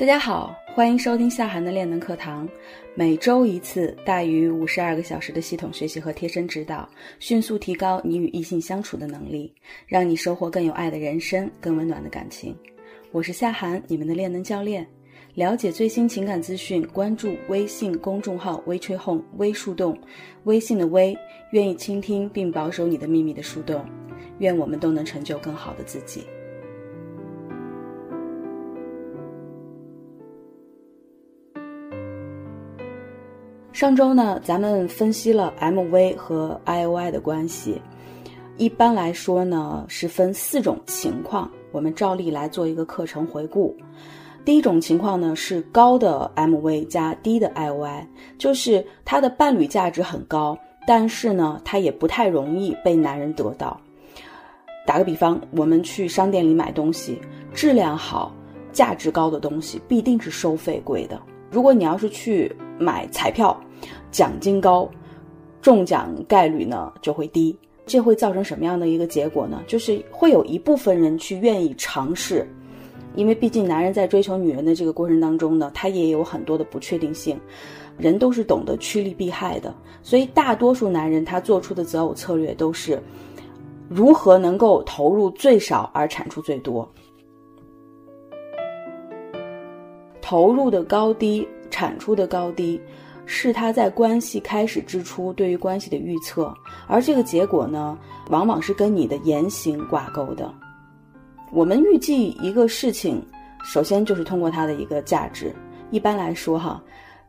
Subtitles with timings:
[0.00, 2.48] 大家好，欢迎收听夏涵的练能课堂，
[2.94, 6.88] 每周一次，大于五十二个小时的系统学习和贴身指导，
[7.18, 9.52] 迅速提高你与异性相处的能力，
[9.86, 12.56] 让你收获更有爱的人生，更温暖的感情。
[13.12, 14.86] 我是夏涵，你们的练能教练。
[15.34, 19.94] 了解最新情感资讯，关注微信公众号“微吹哄微树洞”，
[20.44, 21.14] 微信的微，
[21.50, 23.84] 愿意倾听并保守你的秘密的树洞。
[24.38, 26.24] 愿我们都能成就更好的自己。
[33.80, 37.80] 上周呢，咱们分析了 MV 和 IOI 的关系。
[38.58, 41.50] 一般来说呢，是分四种情况。
[41.72, 43.74] 我们照例来做一个课程回顾。
[44.44, 48.04] 第一种情况呢，是高的 MV 加低的 IOI，
[48.36, 53.80] 就是他的伴侣价值很高，但是呢，他也不太容易被男人得到。
[54.86, 57.18] 打个比方，我们去商店里买东西，
[57.54, 58.30] 质量好、
[58.72, 61.18] 价值高的东西必定是收费贵的。
[61.50, 63.58] 如果你要是去买彩票，
[64.10, 64.88] 奖金高，
[65.62, 67.56] 中奖概率呢就会低，
[67.86, 69.62] 这会造成什么样的一个结果呢？
[69.66, 72.46] 就是会有一部分人去愿意尝试，
[73.14, 77.38] 因为毕竟男人在追求女人的这个过程当中呢，他也有很多的不确定性，
[77.98, 83.00] 人都是懂得趋利避害的，所以大多数男人他做出的择偶策略都是
[83.88, 86.88] 如何能够投入最少而产出最多，
[90.20, 92.80] 投入的高低，产出的高低。
[93.32, 96.52] 是他在关系开始之初对于关系的预测，
[96.88, 97.96] 而这个结果呢，
[98.28, 100.52] 往往是跟你的言行挂钩的。
[101.52, 103.24] 我们预计一个事情，
[103.62, 105.54] 首先就是通过它的一个价值。
[105.92, 106.82] 一般来说，哈，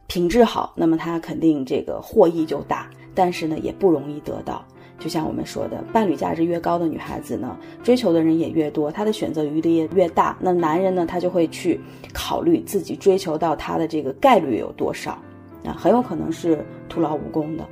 [0.08, 4.66] 品质好，那么它肯定这个获益就大，但是呢，也不容易得到。
[4.98, 10.36] 就像我们说的，伴侣价值越高的女孩子呢，追求的人也越多，她的选择余地也越大。
[10.40, 11.80] 那男人呢，他就会去
[12.12, 15.16] 考虑自己追求到她的这个概率有多少。
[15.64, 17.64] 啊，很有可能是徒劳无功的。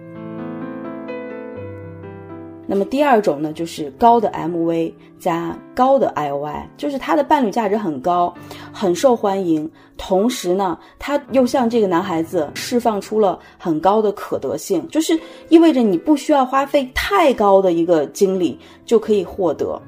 [2.71, 8.31] 那么第二种呢，就是高的 MV 加高的 IOI，就是他的伴侣价值很高，
[8.71, 9.67] 很受欢迎，
[9.97, 19.81] 同时呢，他又向这个男孩子释放出了很高的可得性，就是意味着你不需要花费太高的一个精力就可以获得。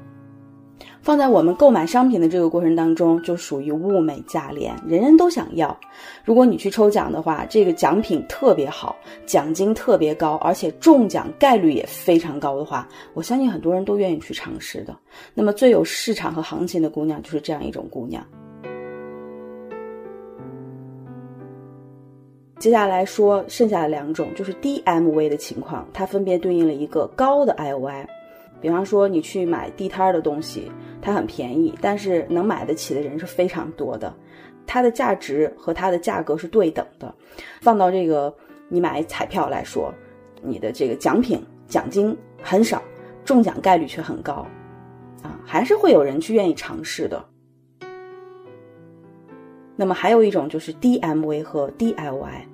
[1.02, 5.76] 放在我们购买商品的这个过程当中，就属于物美价廉，人人都想要。
[6.24, 8.94] 如果你去抽奖的话，这个奖品特别好，
[9.26, 14.96] 奖金特别高，而且中奖概率也非常高的话，我相信很多人都愿意去尝试的。
[15.34, 18.24] 那么最有市场和行情的姑娘就是这样一种姑娘。
[22.60, 28.06] 接下来说剩下的两种，就是低 MV 的情况，它分别对应了一个高的 IOI。
[28.62, 30.70] 比方说，你去买地摊儿的东西，
[31.02, 34.14] 它很便宜，但是能买得起的人是非常多的，
[34.64, 37.12] 它的价值和它的价格是对等的。
[37.60, 38.32] 放到这个
[38.68, 39.92] 你买彩票来说，
[40.40, 42.80] 你的这个奖品奖金很少，
[43.24, 44.46] 中奖概率却很高，
[45.22, 47.22] 啊，还是会有人去愿意尝试的。
[49.74, 52.44] 那么还有一种就是 D M V 和低 LY，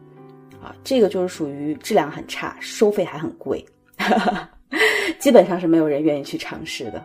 [0.62, 3.62] 啊，这个就是属于质量很差，收费还很贵。
[3.98, 4.50] 哈 哈
[5.18, 7.04] 基本上是没有人愿意去尝试的，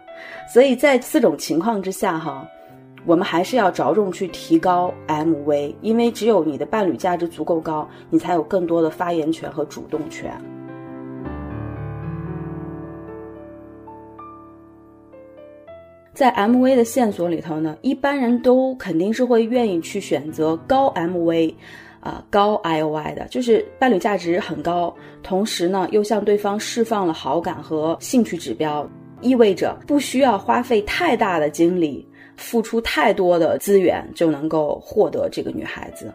[0.54, 2.48] 所以在四种情况之下，哈，
[3.06, 10.32] 我们还是要着重去提高 MV，因为只有你的伴侣价值足够高，你才有更多的发言权和主动权。
[16.14, 21.56] 在 MV 的线索里头呢，一般人都肯定是会愿意去选择高 MV。
[22.04, 24.94] 啊，高 IOI 的，就是伴侣价值很高，
[25.24, 28.86] 同时呢又向对方释放了好感和兴趣指标，
[29.22, 32.06] 意味着不需要花费太大的精力，
[32.36, 36.14] 付出太多的资源就能够获得这个女孩子。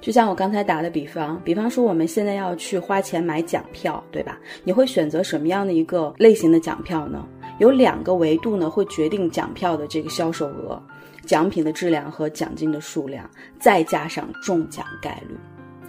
[0.00, 4.38] 就像我刚才打的比方，比方说我们现在要去花钱买奖票，对吧？
[4.62, 7.26] 你会选择什么样的一个类型的奖票呢？
[7.58, 10.80] 有两个维度呢，会决定奖票的这个销售额。
[11.24, 13.28] 奖品的质量和奖金的数量，
[13.58, 15.34] 再加上中奖概率。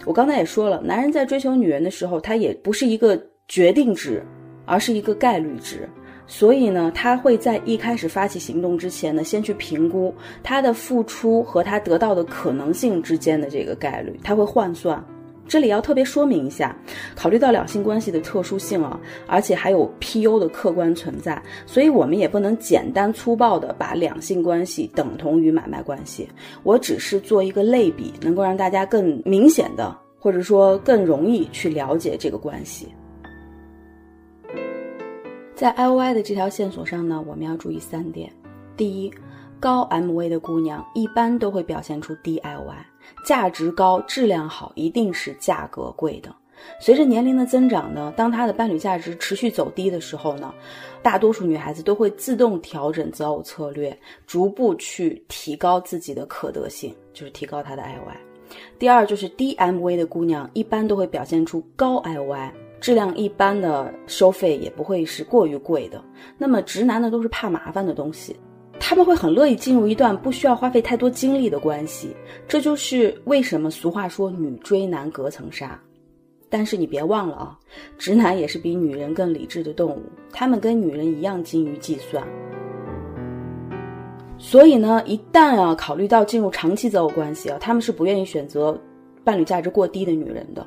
[0.04, 4.20] 我刚才也说了，男人在追求女人的时候，他也不是一个决定值，
[4.64, 5.88] 而是一个概率值。
[6.26, 10.12] 所以呢，他会在一开始发起行动之前呢，先去评估
[10.42, 15.02] 他的付出和他得到的可能性之间的这个概率，他会换算。
[15.48, 16.76] 这里要特别说明一下，
[17.16, 26.28] 考虑到两性关系的特殊性啊，而且还有 PU 的客观存在，所以我们也不能简单粗暴的把两性关系等同于买卖关系。
[26.62, 32.86] 我只是做一个类比，能够让大家更明显的，或者说更容易去了解这个关系。
[35.54, 38.30] 在 IOI 的这条线索上呢，我们要注意三点：
[38.76, 39.10] 第一，
[39.58, 42.76] 高 MV 的姑娘一般都会表现出低 IOI，
[43.24, 46.34] 价值高、质量好，一定是价格贵的。
[46.80, 50.52] 随着年龄的增长呢，当她的伴侣价值持续走低的时候呢，
[51.02, 53.96] 大多数女孩子都会自动调整择偶策略，
[54.26, 58.16] 逐步去提高自己的可得性，就是提高她的 IOI。
[58.78, 62.50] 第二就是低 MV 的姑娘一般都会表现出高 IOI，
[62.80, 66.02] 质量一般的收费也不会是过于贵的。
[66.36, 68.34] 那么直男呢都是怕麻烦的东西，
[68.80, 72.14] 他们会很乐意进入一段不需要花费太多精力的关系。
[72.46, 75.78] 这就是为什么俗话说女追男隔层纱。
[76.50, 77.58] 但是你别忘了啊，
[77.98, 80.02] 直男也是比女人更理智的动物，
[80.32, 82.26] 他们跟女人一样精于计算。
[84.38, 88.80] 所以呢，一旦啊考虑到进入长期择偶关系啊，他们是不愿意选择
[89.22, 90.66] 伴侣价值过低的女人的。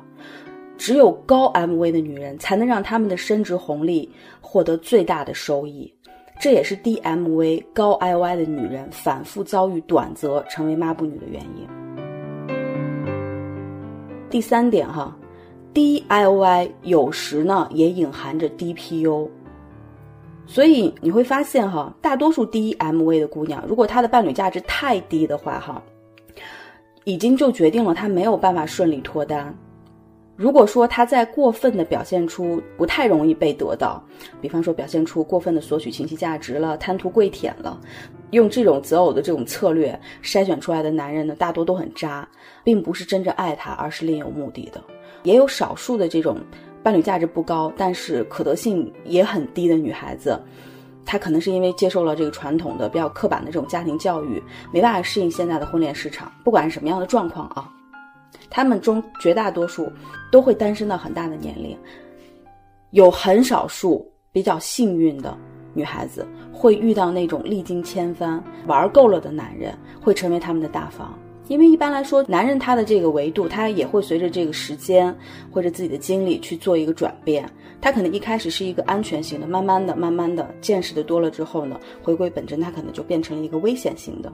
[0.78, 4.08] 只有高 MV 的女人才能让他们的升值红利
[4.40, 5.92] 获得最大的收益，
[6.42, 11.68] 这也是低 MV 高 IY 的女人反复遭遇短则成为抹布女的原因。
[14.28, 15.16] 第三点哈。
[15.72, 19.28] 低 IOI 有时呢也隐含着低 PU，
[20.44, 25.80] 所以你会发现哈，大多数低 MV 的姑娘，如果她的伴侣价值太低的话哈，
[27.04, 29.56] 已经就决定了她没有办法顺利脱单。
[30.34, 34.02] 如果说他在过分的表现出不太容易被得到，
[34.40, 37.78] 比方说表现出过分的索取情绪价值了，贪图跪舔了，
[38.30, 42.26] 用这种择偶的这种策略筛选出来的男人呢，大多都很渣，
[42.64, 44.82] 并不是真正爱他，而是另有目的的。
[45.22, 46.38] 也有少数的这种
[46.82, 50.40] 伴侣价值不高，但是可得性也很低的女孩子，
[51.04, 54.42] 她可能是因为接受了这个传统的比较刻板的这种家庭教育，
[54.72, 56.32] 没办法适应现在的婚恋市场。
[56.42, 57.70] 不管是什么样的状况啊，
[58.50, 59.90] 他们中绝大多数
[60.30, 61.76] 都会单身到很大的年龄，
[62.90, 65.36] 有很少数比较幸运的
[65.74, 71.18] 女孩子会遇到那种历经千帆玩够了的男人，会成为他们的大房。
[71.48, 75.14] 因为一般来说，男人他的这个维度，他也会随着这个时间
[75.50, 77.50] 或者自己的经历去做一个转变。
[77.80, 84.32] 他可能一开始是一个安全型的，慢慢的、慢慢的见识的多了之后呢，回归本真，他可能就变成了一个危险型的。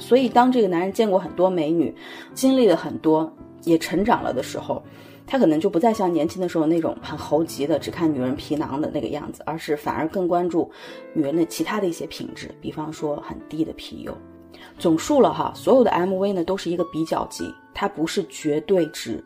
[0.00, 1.94] 所以，当这个男人见过很多美女，
[2.34, 3.32] 经历了很多，
[3.64, 4.82] 也成长了的时候，
[5.26, 10.68] 他可能就不再像年轻的时候那种很猴急的只看女人皮囊的那个样子，而是反而更关注
[11.12, 14.16] 女人的其他的一些品质，比方说很低的皮油。
[14.78, 19.22] 总数了哈，所有的 MV 呢都是一个比较级，它不是绝对值。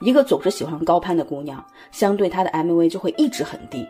[0.00, 3.84] 一个总是喜欢高攀的姑娘，相对她的 MV 就会一直很低；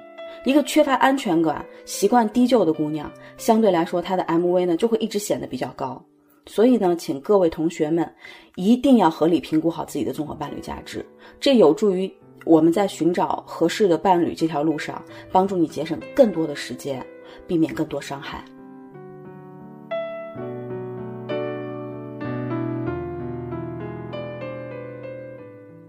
[0.45, 6.03] 一个缺乏安全感、习惯低就的姑娘，相对来说她的 MV 呢就会一直显得比较高。
[6.47, 8.09] 所以呢，请各位同学们
[8.57, 11.05] 一定要合理评估好自己的综合伴侣价值，
[11.41, 12.13] 这有助于
[12.45, 15.01] 我们在寻找合适的伴侣这条路上，
[15.31, 17.05] 帮助你节省更多的时间，
[17.47, 18.45] 避免更多伤害。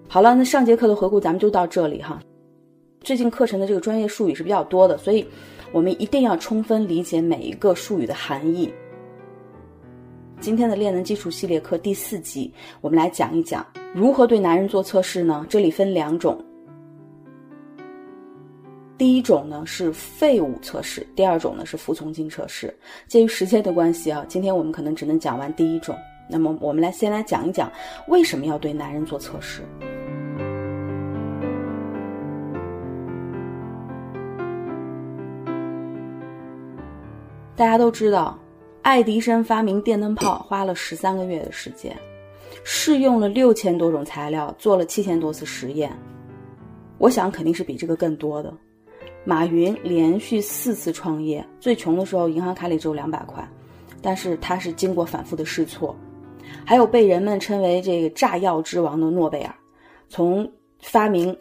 [0.08, 2.22] 好了，那上节课的回顾咱们就到这里哈。
[3.02, 5.28] 最近课程的这个专业术语是比较多的，所以
[5.72, 8.72] 我们一定要充分理解每一个术语的含义。
[10.44, 15.46] 今天的恋能基础系列课第四集，我们来讲一讲如何对男人做测试呢？
[15.48, 16.38] 这里分两种，
[18.98, 22.78] 第一种呢是废物测试，第二种呢是服从性测试。
[23.08, 25.96] 鉴于时间的关系啊，今天我们可能只能讲完第一种。
[26.30, 27.72] 那么我们来先来讲一讲
[28.10, 29.62] 为什么要对男人做测试。
[37.56, 38.38] 大家都知道，
[38.84, 41.98] 爱迪生发明电灯泡花了十三个月的时间，
[42.66, 45.90] 试用了六千多种材料，做了七千多次实验。
[46.98, 48.54] 我想肯定是比这个更多的。
[49.24, 53.48] 马云连续四次创业，最穷的时候银行卡里只有两百块，
[54.02, 55.96] 但是他是经过反复的试错。
[56.66, 59.56] 还有被人们称为这个炸药之王的诺贝尔，
[60.10, 61.34] 从发明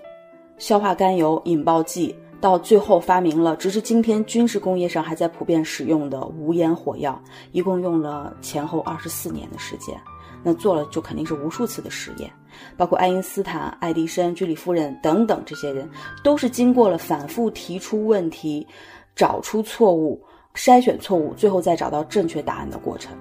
[0.59, 2.15] 硝化甘油引爆剂。
[2.43, 7.23] 到最后发明了，直至今天军事工业上还在普遍使用的无烟火药，
[7.53, 9.97] 一共用了前后二十四年的时间。
[10.43, 12.29] 那做了就肯定是无数次的实验，
[12.77, 15.89] 包括爱因斯坦、爱迪生、居里夫人等等这些人，
[16.25, 18.67] 都是经过了反复提出问题、
[19.15, 20.21] 找出错误、
[20.53, 23.17] 筛选错误，最后再找到正确答案的过程。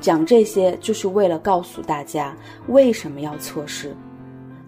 [0.00, 2.34] 讲这些就是为了告诉大家
[2.68, 3.94] 为什么要测试。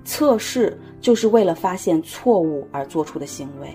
[0.05, 3.69] 测试就是为了发现错误而做出的行为，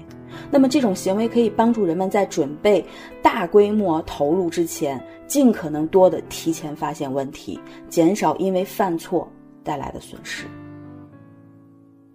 [0.51, 2.83] 那么这种行为可以帮助人们在准备
[3.21, 9.27] 大规模投入之前，尽可能多的提前发现问题，减少因为犯错
[9.63, 10.45] 带来的损失。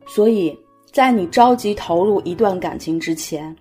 [0.07, 0.59] 所以
[0.91, 3.55] 在你着急投入一段感情之前，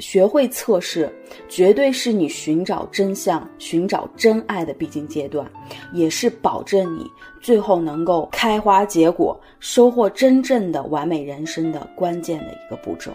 [0.00, 1.08] 学会测试，
[1.48, 5.48] 绝对是你寻找真相、寻找真爱的必经阶段，
[5.92, 7.06] 也是保证你
[7.40, 13.12] 最后能够开花结果、收获真正的完美人生的关键的一个步骤。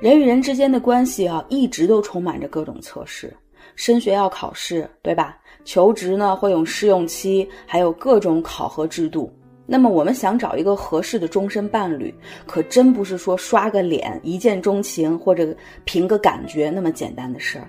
[0.00, 3.34] 人与人之间的关系啊，一直都充满着各种测试。
[3.76, 5.38] 升学要考试，对吧？
[5.64, 9.32] 求职呢会有试用期，还有各种考核制度。
[9.66, 12.14] 那么我们想找一个合适的终身伴侣，
[12.46, 15.54] 可真不是说刷个脸、一见钟情或者
[15.84, 17.68] 凭个感觉那么简单的事儿，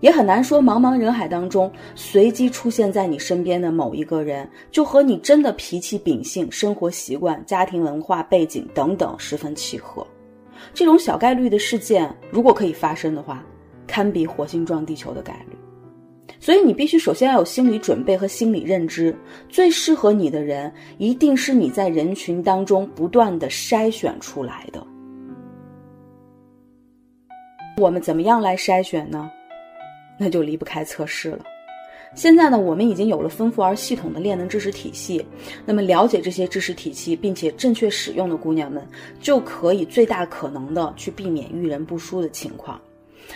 [0.00, 10.04] 也很难说茫茫人海当中随机出现在你身边的某一个人，就和你真的脾气秉性、生活习惯、家庭文化背景等等十分契合。
[10.72, 13.44] 这种小概率的事件，如果可以发生的话，
[13.86, 15.56] 堪比火星撞地球的概率。
[16.44, 19.16] 所以你必须首先要有心理准备和心理认知，
[19.48, 24.86] 最适合你的人一定是你在人群当中不断的筛选出来的。
[27.78, 29.30] 我们怎么样来筛选呢？
[30.20, 31.42] 那就离不开测试了。
[32.14, 35.24] 现在呢，我们已经有了丰富而系统的恋能知识体系，
[35.64, 38.86] 那么了解这些知识体系并且正确使用的姑娘们，
[39.18, 42.78] 就可以最大可能的去避免遇人不淑的情况。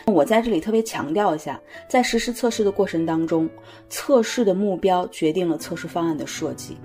[0.06, 3.48] 我在这里特别强调一下，在实施测试的过程当中，
[3.88, 6.76] 测试的目标决定了测试方案的设计。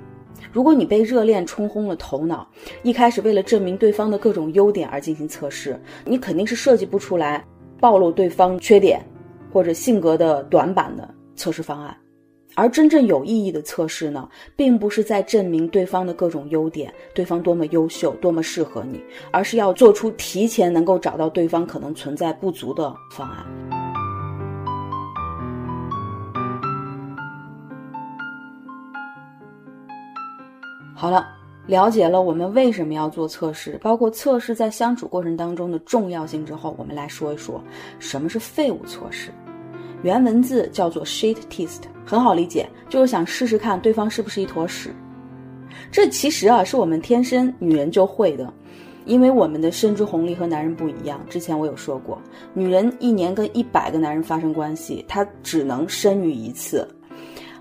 [0.52, 2.48] 如果你被热恋冲昏了头脑，
[2.84, 7.44] 一开始为了证明对方的各种优点而进行测试，你肯定是设计不出来
[7.80, 9.02] 暴露对方缺点
[9.52, 11.96] 或者性格的短板的测试方案。
[12.56, 23.46] 而真正有意义的测试呢，并不是在证明对方的各种优点，对方多么优秀，多么适合你，而是要做出提前能够找到对方可能存在不足的方案。
[30.96, 31.28] 好了，
[31.66, 37.62] 了解了我们为什么要做测试，包括测试在相处过程当中的重要性之后，我们来说一说
[38.00, 39.32] 什么是废物测试。
[40.04, 44.94] 原文字叫做 shit test，很好理解，就是想试试看对方是不是一坨屎。
[45.92, 48.54] 这其实啊是我们天生女人就会的，
[49.06, 51.20] 因为我们的生殖红利和男人不一样。
[51.30, 52.22] 之前我有说过，
[52.54, 56.88] 女人一年跟一百个男人发生关系，她只能生育一次。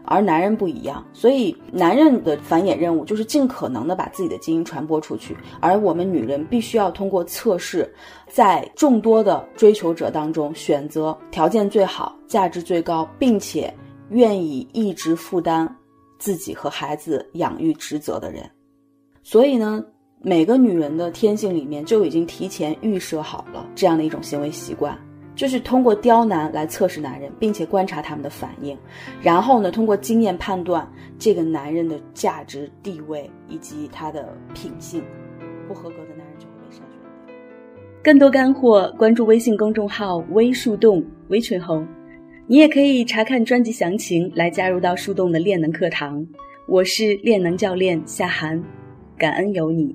[0.04, 7.90] 而男人不一样，所以男人的繁衍任务就是尽可能的把自己的基因传播出去，而我们女人必须要通过测试，
[8.26, 13.72] 在众多的追求者当中选择条件最好、价值最高，并且
[14.10, 15.76] 愿意一直负担
[16.18, 18.48] 自己和孩子养育职责的人。
[19.22, 19.84] 所以呢，
[20.20, 24.98] 每个女人的天性里面就已经提前预设好了这样的一种行为习惯。
[25.42, 28.78] 就是通过刁难来测试男人，并且观察他们的反应，
[29.20, 35.02] 然后呢，通过经验判断这个男人的价值地位以及他的品性。
[35.66, 36.86] 不合格的男人就会被筛选
[37.26, 37.34] 掉。
[38.04, 41.84] 更多干货，关注微信公众号“微树洞”微群红，
[42.46, 46.24] 你也可以查看专辑详情来加入到树洞的练能课堂。
[46.68, 48.62] 我是练能教练夏涵，
[49.18, 49.92] 感恩有你。